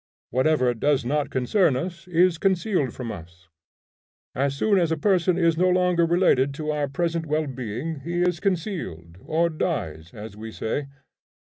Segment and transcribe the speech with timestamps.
[0.31, 3.49] Whatever does not concern us is concealed from us.
[4.33, 8.23] As soon as a person is no longer related to our present well being, he
[8.23, 10.87] is concealed, or dies, as we say.